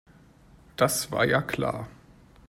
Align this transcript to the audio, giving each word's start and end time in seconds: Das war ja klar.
Das 0.77 1.11
war 1.11 1.25
ja 1.25 1.43
klar. 1.43 1.87